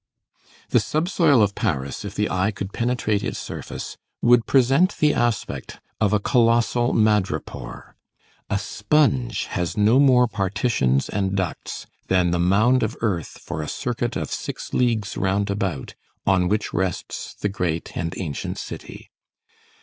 [0.69, 5.13] The sub soil of Paris, if the eye could penetrate its surface, would present the
[5.13, 7.93] aspect of a colossal madrepore.
[8.49, 13.67] A sponge has no more partitions and ducts than the mound of earth for a
[13.69, 15.93] circuit of six leagues round about,
[16.25, 19.11] on which rests the great and ancient city.